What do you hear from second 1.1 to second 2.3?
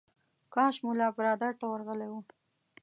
برادر ته ورغلی و.